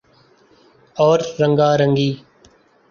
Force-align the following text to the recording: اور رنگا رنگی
اور 0.95 1.19
رنگا 1.39 1.69
رنگی 1.79 2.11